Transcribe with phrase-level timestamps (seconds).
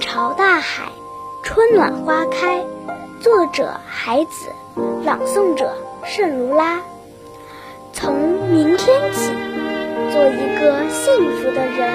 [0.00, 0.84] 朝大海，
[1.42, 2.64] 春暖花开。
[3.20, 4.50] 作者：海子，
[5.04, 6.80] 朗诵者：圣卢拉。
[7.92, 8.16] 从
[8.48, 9.30] 明天起，
[10.10, 11.92] 做一个幸福的人，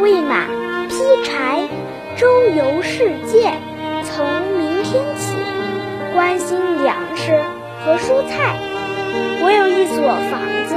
[0.00, 0.46] 喂马，
[0.88, 0.94] 劈
[1.24, 1.68] 柴，
[2.16, 3.52] 周游世界。
[4.04, 4.24] 从
[4.56, 5.34] 明天起，
[6.14, 7.42] 关心粮食
[7.84, 8.56] 和蔬菜。
[9.42, 9.96] 我有一所
[10.30, 10.76] 房子，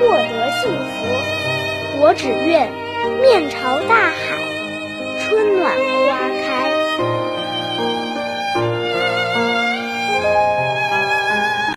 [0.00, 2.00] 获得幸福。
[2.00, 2.72] 我只愿
[3.20, 3.99] 面朝大。